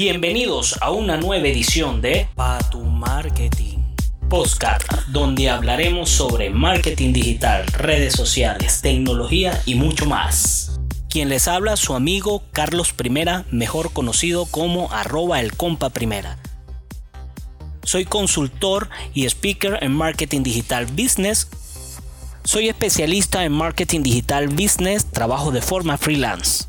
Bienvenidos 0.00 0.78
a 0.80 0.92
una 0.92 1.16
nueva 1.16 1.48
edición 1.48 2.00
de 2.00 2.28
Pa 2.36 2.60
tu 2.70 2.84
Marketing 2.84 3.78
Postcard, 4.30 4.80
donde 5.08 5.50
hablaremos 5.50 6.08
sobre 6.08 6.50
marketing 6.50 7.12
digital, 7.12 7.66
redes 7.66 8.12
sociales, 8.12 8.80
tecnología 8.80 9.60
y 9.66 9.74
mucho 9.74 10.06
más. 10.06 10.78
Quien 11.10 11.28
les 11.28 11.48
habla 11.48 11.76
su 11.76 11.94
amigo 11.94 12.44
Carlos 12.52 12.92
Primera, 12.92 13.44
mejor 13.50 13.92
conocido 13.92 14.46
como 14.46 14.92
arroba 14.92 15.40
el 15.40 15.56
compa 15.56 15.90
primera. 15.90 16.38
Soy 17.82 18.04
consultor 18.04 18.90
y 19.14 19.24
speaker 19.24 19.78
en 19.82 19.90
marketing 19.94 20.44
digital 20.44 20.86
business. 20.86 21.48
Soy 22.44 22.68
especialista 22.68 23.44
en 23.44 23.50
marketing 23.50 24.04
digital 24.04 24.46
business, 24.46 25.06
trabajo 25.06 25.50
de 25.50 25.60
forma 25.60 25.98
freelance. 25.98 26.67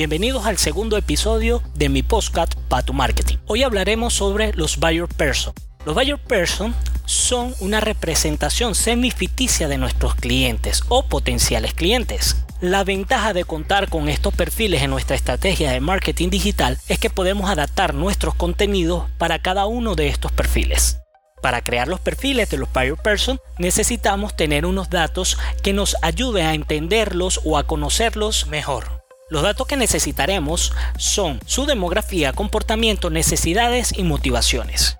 Bienvenidos 0.00 0.46
al 0.46 0.56
segundo 0.56 0.96
episodio 0.96 1.62
de 1.74 1.90
mi 1.90 2.02
podcast 2.02 2.54
Pato 2.70 2.94
Marketing. 2.94 3.36
Hoy 3.46 3.64
hablaremos 3.64 4.14
sobre 4.14 4.54
los 4.54 4.78
buyer 4.78 5.06
person. 5.06 5.52
Los 5.84 5.94
buyer 5.94 6.16
person 6.16 6.74
son 7.04 7.54
una 7.60 7.80
representación 7.80 8.74
semificticia 8.74 9.68
de 9.68 9.76
nuestros 9.76 10.14
clientes 10.14 10.84
o 10.88 11.02
potenciales 11.02 11.74
clientes. 11.74 12.42
La 12.62 12.82
ventaja 12.82 13.34
de 13.34 13.44
contar 13.44 13.90
con 13.90 14.08
estos 14.08 14.32
perfiles 14.32 14.80
en 14.80 14.88
nuestra 14.88 15.16
estrategia 15.16 15.70
de 15.70 15.80
marketing 15.80 16.30
digital 16.30 16.78
es 16.88 16.98
que 16.98 17.10
podemos 17.10 17.50
adaptar 17.50 17.92
nuestros 17.92 18.34
contenidos 18.34 19.04
para 19.18 19.40
cada 19.40 19.66
uno 19.66 19.96
de 19.96 20.08
estos 20.08 20.32
perfiles. 20.32 20.98
Para 21.42 21.62
crear 21.62 21.88
los 21.88 22.00
perfiles 22.00 22.48
de 22.48 22.56
los 22.56 22.72
buyer 22.72 22.96
person 22.96 23.38
necesitamos 23.58 24.34
tener 24.34 24.64
unos 24.64 24.88
datos 24.88 25.36
que 25.62 25.74
nos 25.74 25.94
ayuden 26.00 26.46
a 26.46 26.54
entenderlos 26.54 27.42
o 27.44 27.58
a 27.58 27.64
conocerlos 27.64 28.46
mejor. 28.46 28.99
Los 29.30 29.42
datos 29.42 29.68
que 29.68 29.76
necesitaremos 29.76 30.72
son 30.98 31.38
su 31.46 31.64
demografía, 31.64 32.32
comportamiento, 32.32 33.10
necesidades 33.10 33.96
y 33.96 34.02
motivaciones. 34.02 34.96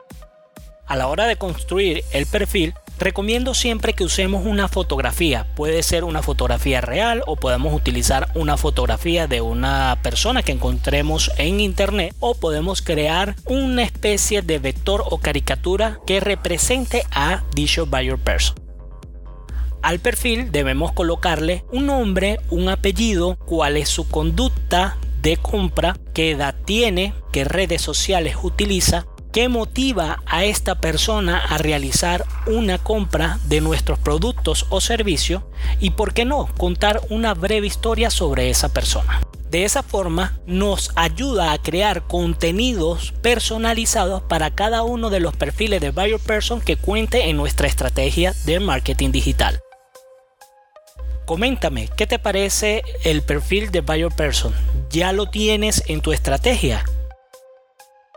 A 0.86 0.94
la 0.94 1.08
hora 1.08 1.26
de 1.26 1.34
construir 1.34 2.04
el 2.12 2.26
perfil, 2.26 2.74
recomiendo 3.00 3.54
siempre 3.54 3.92
que 3.92 4.04
usemos 4.04 4.46
una 4.46 4.68
fotografía. 4.68 5.48
Puede 5.56 5.82
ser 5.82 6.04
una 6.04 6.22
fotografía 6.22 6.80
real 6.80 7.24
o 7.26 7.34
podemos 7.34 7.74
utilizar 7.74 8.30
una 8.34 8.56
fotografía 8.56 9.26
de 9.26 9.40
una 9.40 9.98
persona 10.00 10.44
que 10.44 10.52
encontremos 10.52 11.32
en 11.36 11.58
internet 11.58 12.14
o 12.20 12.34
podemos 12.34 12.82
crear 12.82 13.34
una 13.46 13.82
especie 13.82 14.42
de 14.42 14.60
vector 14.60 15.02
o 15.10 15.18
caricatura 15.18 15.98
que 16.06 16.20
represente 16.20 17.04
a 17.10 17.42
dicho 17.52 17.84
buyer 17.86 18.16
person. 18.18 18.69
Al 19.82 19.98
perfil 19.98 20.52
debemos 20.52 20.92
colocarle 20.92 21.64
un 21.72 21.86
nombre, 21.86 22.38
un 22.50 22.68
apellido, 22.68 23.36
cuál 23.46 23.76
es 23.78 23.88
su 23.88 24.06
conducta 24.08 24.98
de 25.22 25.38
compra, 25.38 25.96
qué 26.12 26.32
edad 26.32 26.54
tiene, 26.64 27.14
qué 27.32 27.44
redes 27.44 27.80
sociales 27.80 28.36
utiliza, 28.42 29.06
qué 29.32 29.48
motiva 29.48 30.22
a 30.26 30.44
esta 30.44 30.80
persona 30.80 31.38
a 31.38 31.56
realizar 31.56 32.26
una 32.46 32.76
compra 32.78 33.38
de 33.46 33.62
nuestros 33.62 33.98
productos 33.98 34.66
o 34.68 34.80
servicios 34.80 35.44
y 35.80 35.90
por 35.90 36.12
qué 36.12 36.26
no 36.26 36.46
contar 36.58 37.00
una 37.08 37.32
breve 37.32 37.66
historia 37.66 38.10
sobre 38.10 38.50
esa 38.50 38.72
persona. 38.72 39.20
De 39.50 39.64
esa 39.64 39.82
forma 39.82 40.38
nos 40.46 40.92
ayuda 40.94 41.52
a 41.52 41.58
crear 41.58 42.06
contenidos 42.06 43.12
personalizados 43.22 44.22
para 44.22 44.50
cada 44.52 44.84
uno 44.84 45.10
de 45.10 45.20
los 45.20 45.34
perfiles 45.34 45.80
de 45.80 45.90
buyer 45.90 46.20
person 46.20 46.60
que 46.60 46.76
cuente 46.76 47.30
en 47.30 47.36
nuestra 47.36 47.66
estrategia 47.66 48.34
de 48.44 48.60
marketing 48.60 49.10
digital. 49.10 49.60
Coméntame, 51.30 51.86
¿qué 51.96 52.08
te 52.08 52.18
parece 52.18 52.82
el 53.04 53.22
perfil 53.22 53.70
de 53.70 53.82
Buyer 53.82 54.10
Person? 54.10 54.52
¿Ya 54.90 55.12
lo 55.12 55.26
tienes 55.26 55.84
en 55.86 56.00
tu 56.00 56.10
estrategia? 56.10 56.84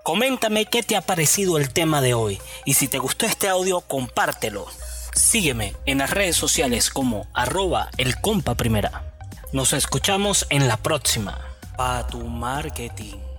Coméntame 0.03 0.66
qué 0.66 0.81
te 0.81 0.95
ha 0.95 1.02
parecido 1.02 1.59
el 1.59 1.72
tema 1.72 2.02
de 2.02 2.16
hoy 2.16 2.41
y 2.66 2.73
si 2.73 2.88
te 2.88 2.97
gustó 2.97 3.28
este 3.28 3.50
audio, 3.50 3.81
compártelo. 3.81 4.66
Sígueme 5.14 5.75
en 5.85 6.00
las 6.00 6.09
redes 6.09 6.35
sociales 6.35 6.90
como 6.90 7.28
arroba 7.35 7.91
el 7.97 8.19
compa 8.19 8.56
primera. 8.56 9.13
Nos 9.52 9.73
escuchamos 9.73 10.47
en 10.50 10.68
la 10.68 10.78
próxima. 10.78 11.40
Pa 11.78 12.07
tu 12.07 12.18
marketing. 12.18 13.32